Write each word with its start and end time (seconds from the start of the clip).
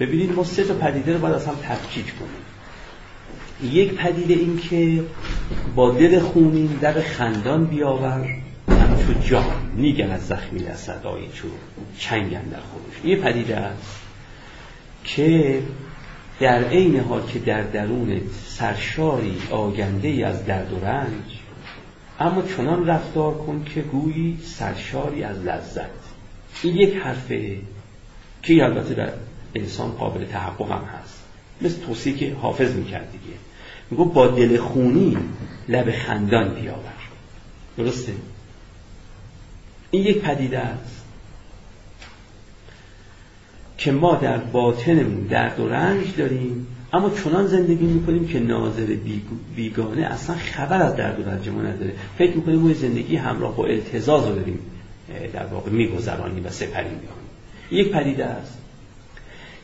ببینید 0.00 0.32
ما 0.32 0.44
سه 0.44 0.64
تا 0.64 0.74
پدیده 0.74 1.12
رو 1.12 1.18
باید 1.18 1.34
از 1.34 1.46
هم 1.46 1.54
تفکیک 1.62 2.14
کنیم. 2.18 3.72
یک 3.72 3.94
پدیده 3.94 4.34
این 4.34 4.58
که 4.58 5.02
با 5.74 5.90
دل 5.90 6.20
خونین 6.20 6.66
در 6.66 7.00
خندان 7.00 7.64
بیاور 7.64 8.28
همچو 8.68 9.20
جان 9.28 9.72
نیگن 9.76 10.10
از 10.10 10.26
زخمی 10.26 10.74
صدای 10.74 11.28
چو 11.34 11.48
چنگن 11.98 12.42
در 12.42 12.60
خودش. 12.60 13.04
یه 13.04 13.16
پدیده 13.16 13.56
است 13.56 14.00
که 15.04 15.62
در 16.40 16.64
عین 16.64 17.00
حال 17.00 17.22
که 17.26 17.38
در 17.38 17.62
درون 17.62 18.20
سرشاری 18.46 19.38
آگنده 19.50 20.08
ای 20.08 20.22
از 20.24 20.46
درد 20.46 20.72
و 20.72 20.86
رنج 20.86 21.40
اما 22.20 22.42
چنان 22.56 22.86
رفتار 22.86 23.34
کن 23.34 23.64
که 23.74 23.80
گویی 23.80 24.38
سرشاری 24.44 25.22
از 25.22 25.38
لذت. 25.38 25.90
این 26.62 26.76
یک 26.76 26.96
حرفه 26.96 27.56
که 28.42 28.64
البته 28.64 28.94
در 28.94 29.12
انسان 29.56 29.90
قابل 29.90 30.24
تحقق 30.24 30.72
هم 30.72 30.84
هست. 30.84 31.22
مثل 31.60 31.86
توصیه 31.86 32.14
که 32.14 32.34
حافظ 32.34 32.72
می‌کرد 32.72 33.12
دیگه. 33.12 33.36
میگو 33.90 34.04
با 34.04 34.26
دل 34.26 34.56
خونی 34.56 35.16
لب 35.68 35.90
خندان 35.90 36.54
بیاور. 36.54 36.92
درسته؟ 37.76 38.12
این 39.90 40.02
یک 40.02 40.18
پدیده 40.18 40.58
است 40.58 41.04
که 43.78 43.92
ما 43.92 44.14
در 44.14 44.38
باطنمون 44.38 45.26
درد 45.26 45.60
و 45.60 45.68
رنج 45.68 46.16
داریم 46.16 46.66
اما 46.92 47.10
چنان 47.10 47.46
زندگی 47.46 47.86
می‌کنیم 47.86 48.28
که 48.28 48.40
ناظر 48.40 48.86
بیگانه 49.56 50.02
اصلا 50.02 50.36
خبر 50.36 50.82
از 50.82 50.96
درد 50.96 51.20
و 51.20 51.30
رنجمون 51.30 51.66
نداره. 51.66 51.92
فکر 52.18 52.36
می‌کنیم 52.36 52.58
ما 52.58 52.72
زندگی 52.72 53.16
همراه 53.16 53.56
با 53.56 53.66
التزاز 53.66 54.26
رو 54.26 54.34
داریم 54.34 54.58
در 55.32 55.46
واقع 55.46 55.70
میگذرانیم 55.70 56.46
و 56.46 56.50
سپری 56.50 56.88
می‌کنیم 56.88 57.26
یک 57.70 57.92
پدیده 57.92 58.24
است. 58.24 58.58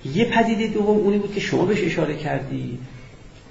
یه 0.04 0.24
پدیده 0.24 0.66
دوم 0.66 0.96
اونی 0.96 1.18
بود 1.18 1.34
که 1.34 1.40
شما 1.40 1.64
بهش 1.64 1.84
اشاره 1.84 2.16
کردی 2.16 2.78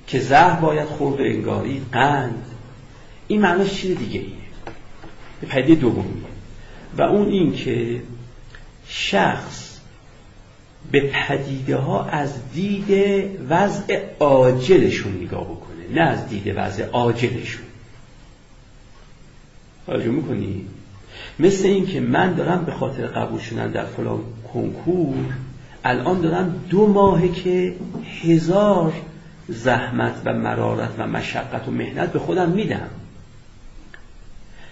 که 0.08 0.20
زهر 0.20 0.60
باید 0.60 0.88
خورد 0.88 1.22
انگاری 1.22 1.82
قند. 1.92 2.46
این 3.28 3.42
معناش 3.42 3.74
چیز 3.74 3.98
دیگه 3.98 4.20
ایه. 4.20 5.50
پدیده 5.50 5.82
دومیه 5.82 6.32
و 6.98 7.02
اون 7.02 7.28
این 7.28 7.54
که 7.54 8.02
شخص 8.88 9.78
به 10.92 11.00
پدیده 11.00 11.76
ها 11.76 12.06
از 12.06 12.52
دید 12.54 12.92
وضع 13.50 14.02
عاجلشون 14.20 15.22
نگاه 15.22 15.46
بکنه 15.46 15.94
نه 15.94 16.02
از 16.02 16.30
دید 16.30 16.54
وضع 16.56 16.86
عاجلشون. 16.86 17.66
توجه 19.86 20.12
می‌کنی؟ 20.12 20.66
مثل 21.40 21.68
این 21.68 21.88
که 21.88 22.00
من 22.00 22.34
دارم 22.34 22.66
به 22.66 22.72
خاطر 22.72 23.08
قبول 23.08 23.40
شدن 23.40 23.72
در 23.72 23.86
فلان 23.86 24.20
کنکور 24.54 25.16
الان 25.86 26.22
دارم 26.22 26.56
دو 26.70 26.88
ماهه 26.88 27.28
که 27.28 27.76
هزار 28.24 28.94
زحمت 29.48 30.22
و 30.26 30.34
مرارت 30.34 30.90
و 30.98 31.08
مشقت 31.08 31.68
و 31.68 31.72
مهنت 31.72 32.12
به 32.12 32.20
خودم 32.20 32.50
میدم. 32.50 32.90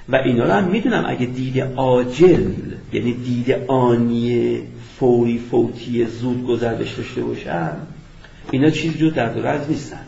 و 0.09 0.15
اینا 0.15 0.45
رو 0.45 0.51
هم 0.51 0.63
می‌دونم 0.63 1.05
اگه 1.07 1.25
دید 1.25 1.59
عاجل 1.61 2.51
یعنی 2.93 3.13
دید 3.13 3.51
آنی 3.67 4.59
فوری 4.99 5.39
فوتی 5.51 6.05
زود 6.05 6.47
گذرش 6.47 6.93
داشته 6.93 7.21
باشم 7.21 7.77
اینا 8.51 8.69
چیزی 8.69 8.97
جو 8.97 9.09
در 9.09 9.29
دورز 9.29 9.69
نیستن. 9.69 10.01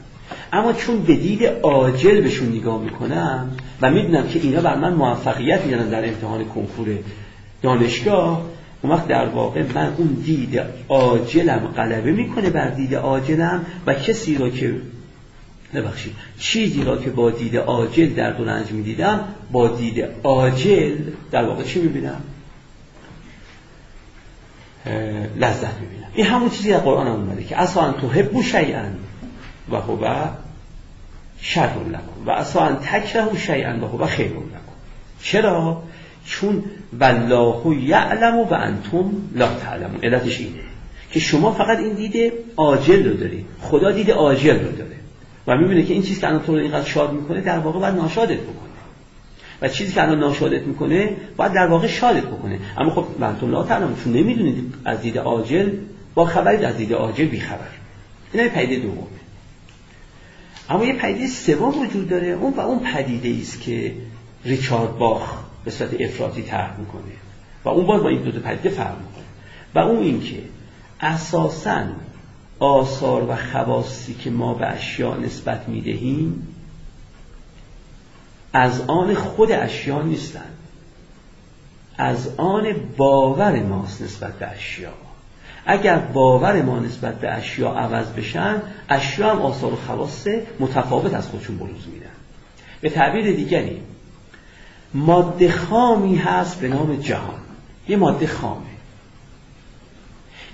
اما 0.54 0.74
چون 0.74 1.02
به 1.02 1.16
دید 1.16 1.46
عاجل 1.46 2.22
بهشون 2.22 2.50
نگاه 2.50 2.82
می‌کنم 2.82 3.52
و 3.82 3.92
می‌دونم 3.92 4.28
که 4.28 4.40
اینا 4.40 4.62
بر 4.62 4.76
من 4.76 4.94
موفقیت 4.94 5.66
میدن 5.66 5.90
در 5.90 6.08
امتحان 6.08 6.46
کنکور 6.46 6.88
دانشگاه 7.62 8.46
اون 8.82 8.94
وقت 8.94 9.08
در 9.08 9.26
واقع 9.26 9.64
من 9.76 9.94
اون 9.98 10.08
دید 10.08 10.62
عاجلم 10.90 11.60
غلبه 11.60 12.12
می‌کنه 12.12 12.50
بر 12.50 12.70
دید 12.70 12.96
عاجلم 12.96 13.66
و 13.88 13.94
کسی 13.94 14.38
را 14.38 14.50
که 14.50 14.76
ببخشید 15.74 16.14
چیزی 16.40 16.84
را 16.84 16.98
که 16.98 17.10
با 17.10 17.32
دید 17.32 17.58
عاجل 17.58 18.14
در 18.14 18.32
دو 18.32 18.46
رنج 18.46 18.72
می‌دیدم 18.72 19.28
با 19.52 19.68
دید 19.68 20.06
عاجل 20.24 20.96
در 21.32 21.44
واقع 21.44 21.64
چی 21.64 21.82
می‌بینم؟ 21.82 22.22
لذت 25.36 25.80
می‌بینم. 25.80 26.08
این 26.14 26.26
همون 26.26 26.50
چیزی 26.50 26.70
در 26.70 26.78
قرآن 26.78 27.08
هم 27.08 27.14
اومده 27.14 27.44
که 27.44 27.62
اصلا 27.62 27.92
تو 27.92 28.10
حبو 28.10 28.44
شیئا 28.44 28.84
و 29.72 29.76
هو 29.76 30.28
شر 31.42 31.70
لکن 31.88 32.26
و 32.26 32.32
اصلا 32.32 32.76
تکره 32.76 33.38
شیئا 33.38 33.78
و 33.82 33.86
هو 33.86 34.06
خیر 34.06 34.32
لکن 34.32 34.42
چرا؟ 35.22 35.84
چون 36.26 36.64
والله 37.00 37.84
یعلم 37.84 38.40
و 38.40 38.54
انتم 38.54 39.12
لا 39.36 39.48
تعلمون. 39.56 40.00
علتش 40.04 40.40
اینه 40.40 40.60
که 41.12 41.20
شما 41.20 41.52
فقط 41.52 41.78
این 41.78 41.94
دید 41.94 42.34
عاجل 42.58 43.10
رو 43.10 43.14
دارید. 43.14 43.46
خدا 43.62 43.92
دید 43.92 44.12
عاجل 44.12 44.60
رو 44.66 44.72
داره. 44.72 44.96
و 45.48 45.58
می‌بینه 45.58 45.84
که 45.84 45.94
این 45.94 46.04
چیزی 46.04 46.22
که 46.22 46.28
الان 46.28 46.44
تو 46.44 46.52
اینقدر 46.52 46.86
شاد 46.86 47.14
می‌کنه 47.14 47.42
در 47.42 47.60
واقع 47.60 47.80
باید 47.80 47.96
ناشادت 47.96 48.40
بکنه. 48.40 48.72
و 49.62 49.68
چیزی 49.68 49.94
که 49.94 50.04
الان 50.04 50.20
ناشادت 50.20 50.62
می‌کنه 50.62 51.10
باید 51.38 51.54
در 51.54 51.68
واقع 51.68 51.88
شادت 51.88 52.24
بکنه. 52.24 52.60
اما 52.78 52.90
خب 52.90 53.06
انتم 53.24 53.52
لا 53.52 53.64
تعلمون. 53.64 53.96
چون 54.04 54.14
نمی‌دونید 54.14 54.74
از 54.86 55.02
دید 55.02 55.18
عاجل 55.18 55.70
با 56.16 56.26
خبری 56.26 56.66
از 56.66 56.78
دید 56.78 56.94
عاجل 56.94 57.26
بیخبر 57.26 57.68
این 58.34 58.50
پیده 58.50 58.76
دومه. 58.76 59.08
اما 60.70 60.86
یه 60.86 60.94
پدیده 60.94 61.28
سوم 61.28 61.80
وجود 61.80 62.10
داره. 62.10 62.28
اون 62.28 62.54
و 62.54 62.60
اون 62.60 62.80
پدیده 62.80 63.42
است 63.42 63.62
که 63.62 63.94
ریچارد 64.46 64.98
باخ 64.98 65.51
به 65.66 65.72
صورت 65.72 66.02
افراطی 66.02 66.44
طرح 66.44 66.80
می‌کنه. 66.80 67.02
و 67.66 67.70
اون 67.70 67.86
باز 67.86 68.04
با 68.04 68.10
این 68.10 68.22
دو 68.22 68.40
پدیده 68.40 68.70
فرق 68.70 68.98
می‌کنه. 68.98 69.26
و 69.76 69.80
اون 69.80 70.04
اینکه 70.04 70.44
اساسا 71.02 71.84
آثار 72.60 73.30
و 73.30 73.36
خواصی 73.36 74.14
که 74.14 74.30
ما 74.30 74.54
به 74.54 74.68
اشیاء 74.68 75.18
نسبت 75.18 75.70
می‌دهیم 75.70 76.48
از 78.54 78.82
آن 78.82 79.14
خود 79.14 79.52
اشیاء 79.52 80.02
نیستند. 80.02 80.58
از 81.98 82.30
آن 82.38 82.76
باور 82.98 83.64
ماست 83.64 84.02
نسبت 84.02 84.34
به 84.34 84.48
اشیاء. 84.48 84.94
اگر 85.66 85.98
باور 85.98 86.62
ما 86.62 86.80
نسبت 86.80 87.20
به 87.20 87.32
اشیاء 87.32 87.78
عوض 87.78 88.08
بشن 88.08 88.62
اشیاء 88.90 89.36
هم 89.36 89.42
آثار 89.42 89.74
و 89.74 89.76
خواص 89.76 90.28
متفاوت 90.60 91.14
از 91.14 91.28
خودشون 91.28 91.58
بروز 91.58 91.88
میدن. 91.94 92.06
به 92.82 92.90
تعبیر 92.90 93.36
دیگری 93.36 93.82
ماده 94.94 95.52
خامی 95.52 96.16
هست 96.16 96.60
به 96.60 96.68
نام 96.68 96.96
جهان. 96.96 97.40
یه 97.88 97.98
ماده 97.98 98.28
خامه. 98.28 98.62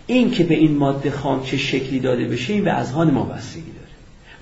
این 0.07 0.31
که 0.31 0.43
به 0.43 0.55
این 0.55 0.77
ماده 0.77 1.11
خام 1.11 1.43
چه 1.43 1.57
شکلی 1.57 1.99
داده 1.99 2.27
بشه 2.27 2.53
این 2.53 2.63
به 2.63 2.71
اذهان 2.71 3.11
ما 3.11 3.23
بستگی 3.23 3.71
داره. 3.71 3.87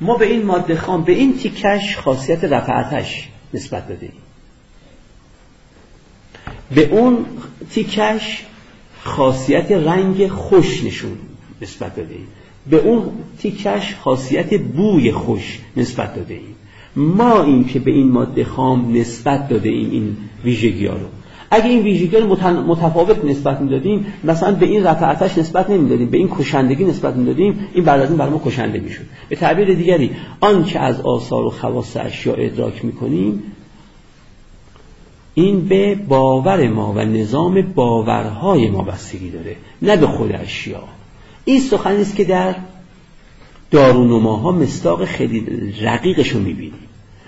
ما 0.01 0.17
به 0.17 0.25
این 0.25 0.45
ماده 0.45 0.75
خام 0.75 1.03
به 1.03 1.11
این 1.11 1.38
تیکش 1.38 1.97
خاصیت 1.97 2.44
رفعتش 2.44 3.29
نسبت 3.53 3.88
داده 3.88 4.09
به 6.72 6.89
اون 6.91 7.25
تیکش 7.72 8.45
خاصیت 9.03 9.72
رنگ 9.72 10.27
خوش 10.27 10.83
نشون 10.83 11.17
نسبت 11.62 11.95
داده 11.95 12.16
به 12.69 12.77
اون 12.77 13.12
تیکش 13.39 13.95
خاصیت 13.95 14.62
بوی 14.62 15.12
خوش 15.12 15.59
نسبت 15.77 16.16
داده 16.16 16.33
ایم 16.33 16.56
ما 16.95 17.44
این 17.44 17.67
که 17.67 17.79
به 17.79 17.91
این 17.91 18.11
ماده 18.11 18.44
خام 18.44 18.97
نسبت 18.97 19.50
داده 19.50 19.69
ایم 19.69 19.89
این 19.91 20.17
ویژگی 20.44 20.85
ها 20.85 20.94
رو. 20.94 21.07
اگه 21.51 21.66
این 21.66 21.81
ویژگی 21.81 22.17
رو 22.17 22.35
متفاوت 22.67 23.25
نسبت 23.25 23.61
می‌دادیم 23.61 24.06
مثلا 24.23 24.51
به 24.51 24.66
این 24.66 24.83
رفعتش 24.83 25.38
نسبت 25.38 25.69
نمی‌دادیم 25.69 26.09
به 26.09 26.17
این 26.17 26.29
کشندگی 26.29 26.85
نسبت 26.85 27.16
می‌دادیم 27.16 27.67
این 27.73 27.83
بعد 27.83 28.01
از 28.01 28.09
این 28.09 28.17
برای 28.17 28.31
ما 28.31 28.41
کشنده 28.45 28.79
می‌شد. 28.79 29.03
به 29.29 29.35
تعبیر 29.35 29.73
دیگری 29.73 30.11
آنچه 30.41 30.79
از 30.79 31.01
آثار 31.01 31.45
و 31.45 31.50
خواص 31.50 31.97
اشیاء 31.97 32.35
ادراک 32.39 32.85
می‌کنیم 32.85 33.44
این 35.33 35.67
به 35.67 35.95
باور 35.95 36.67
ما 36.67 36.94
و 36.94 37.00
نظام 37.00 37.62
باورهای 37.62 38.69
ما 38.69 38.81
بستگی 38.81 39.29
داره 39.29 39.56
نه 39.81 39.97
به 39.97 40.07
خود 40.07 40.31
اشیاء 40.31 40.83
این 41.45 41.59
سخنی 41.59 42.01
است 42.01 42.16
که 42.16 42.23
در 42.23 42.56
دارونماها 43.71 44.51
مستاق 44.51 45.06
خیلی 45.06 45.45
رقیقش 45.81 46.30
رو 46.30 46.39
می‌بینیم. 46.39 46.85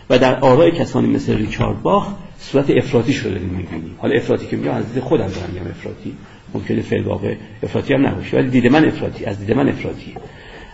و 0.09 0.19
در 0.19 0.39
آراء 0.39 0.69
کسانی 0.69 1.07
مثل 1.07 1.38
ریچارد 1.38 1.81
باخ 1.81 2.07
صورت 2.39 2.69
افراطی 2.69 3.13
شده 3.13 3.39
می‌بینیم 3.39 3.95
حالا 3.98 4.15
افراطی 4.15 4.48
که 4.48 4.57
میگم 4.57 4.71
از 4.71 4.94
دید 4.94 5.04
خودم 5.04 5.27
دارم 5.27 5.50
میگم 5.54 5.68
افراطی. 5.68 6.13
ممکنه 6.54 6.81
فعل 6.81 7.04
واقع 7.04 7.36
افراطی 7.63 7.94
هم 7.94 8.07
نباشه 8.07 8.38
ولی 8.38 8.50
دید 8.50 8.68
من 8.68 8.86
افراطی 8.86 9.25
از 9.25 9.39
دید 9.39 9.51
من 9.51 9.69
افراطی. 9.69 10.13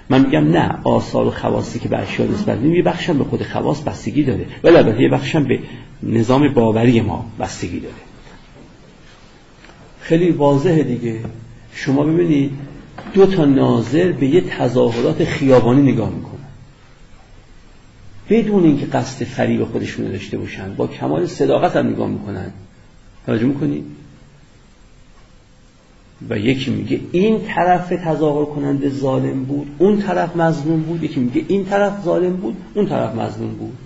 من 0.09 0.25
میگم 0.25 0.51
نه 0.51 0.79
آثار 0.83 1.27
و 1.27 1.31
خواصی 1.31 1.79
که 1.79 1.89
به 1.89 1.97
اشیاء 1.97 2.27
نسبت 2.27 2.57
میدیم 2.57 2.75
یه 2.75 2.83
بخشم 2.83 3.17
به 3.17 3.23
خود 3.23 3.43
خواص 3.43 3.81
بستگی 3.81 4.23
داره. 4.23 4.45
ولی 4.63 4.77
البته 4.77 5.01
یه 5.01 5.09
بخشم 5.09 5.43
به 5.43 5.59
نظام 6.03 6.53
باوری 6.53 7.01
ما 7.01 7.25
بستگی 7.39 7.79
داره. 7.79 7.95
خیلی 9.99 10.31
واضحه 10.31 10.83
دیگه. 10.83 11.19
شما 11.73 12.03
ببینید 12.03 12.51
دو 13.13 13.25
تا 13.25 13.45
ناظر 13.45 14.11
به 14.11 14.27
یه 14.27 14.41
تظاهرات 14.41 15.25
خیابانی 15.25 15.91
نگاه 15.91 16.09
می‌کنن. 16.09 16.32
بدون 18.33 18.63
اینکه 18.63 18.85
قصد 18.85 19.25
فریب 19.25 19.63
خودشون 19.63 20.11
داشته 20.11 20.37
باشن. 20.37 20.73
با 20.73 20.87
کمال 20.87 21.25
صداقت 21.25 21.75
هم 21.75 21.87
نگاه 21.87 22.09
می‌کنن. 22.09 22.51
توجه 23.25 23.45
می‌کنید؟ 23.45 23.83
و 26.29 26.37
یکی 26.37 26.71
میگه 26.71 26.99
این 27.11 27.41
طرف 27.45 27.89
تظاهر 27.89 28.45
کننده 28.45 28.89
ظالم 28.89 29.43
بود 29.43 29.67
اون 29.77 30.01
طرف 30.01 30.35
مظلوم 30.35 30.81
بود. 30.81 31.03
یکی 31.03 31.19
میگه 31.19 31.45
این 31.47 31.65
طرف 31.65 32.03
ظالم 32.03 32.37
بود 32.37 32.55
اون 32.73 32.85
طرف 32.85 33.15
مظلوم 33.15 33.53
بود. 33.53 33.77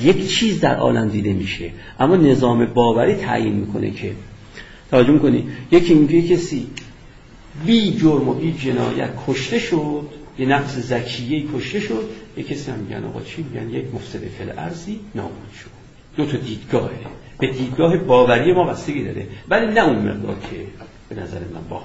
یک 0.00 0.28
چیز 0.28 0.60
در 0.60 0.76
عالم 0.76 1.08
دیده 1.08 1.32
میشه. 1.32 1.70
اما 2.00 2.16
نظام 2.16 2.66
باوری 2.66 3.14
تعیین 3.14 3.54
می‌کنه 3.54 3.90
که. 3.90 4.12
توجه 4.90 5.10
می‌کنی؟ 5.10 5.44
یکی 5.72 5.94
میگه 5.94 6.36
کسی 6.36 6.66
بی 7.66 7.96
جرم 7.96 8.28
و 8.28 8.34
بی 8.34 8.52
جنایت 8.52 9.10
کشته 9.26 9.58
شد 9.58 10.19
یه 10.40 10.46
نفس 10.46 10.78
زکیه 10.78 11.44
کشته 11.54 11.80
شد. 11.80 12.08
یه 12.36 12.44
کسی 12.44 12.70
هم 12.70 12.78
میگن 12.78 13.04
آقا 13.04 13.20
چی 13.20 13.42
میگن؟ 13.42 13.70
یک 13.70 13.84
مفسد 13.94 14.18
فل 14.18 14.58
ارزی 14.58 15.00
نابود 15.14 15.52
شد. 15.62 15.70
دو 16.16 16.26
تا 16.26 16.38
دیدگاهه 16.38 16.98
به 17.38 17.46
دیدگاه 17.46 17.96
باوری 17.96 18.52
ما 18.52 18.64
بستگی 18.64 19.04
داره. 19.04 19.26
ولی 19.48 19.66
نه 19.66 19.80
اون 19.80 19.96
مقدار 19.96 20.36
که 20.50 20.66
به 21.08 21.22
نظر 21.22 21.38
من 21.38 21.68
باخ 21.70 21.82